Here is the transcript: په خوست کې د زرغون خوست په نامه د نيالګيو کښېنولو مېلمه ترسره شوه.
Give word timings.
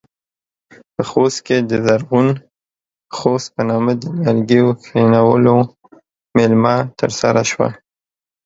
په 0.93 1.01
خوست 1.09 1.39
کې 1.45 1.57
د 1.69 1.71
زرغون 1.85 2.27
خوست 3.17 3.47
په 3.55 3.61
نامه 3.69 3.93
د 4.01 4.03
نيالګيو 4.17 4.67
کښېنولو 4.81 5.55
مېلمه 6.35 6.75
ترسره 6.99 7.41
شوه. 7.51 7.69